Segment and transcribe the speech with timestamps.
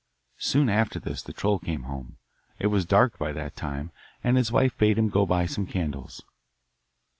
[0.39, 2.17] Soon after this the troll came home.
[2.57, 3.91] It was dark by that time,
[4.23, 6.23] and his wife bade him go and buy some candles.